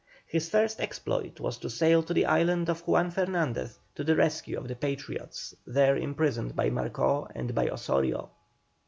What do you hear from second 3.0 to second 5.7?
Fernandez to the rescue of the Patriots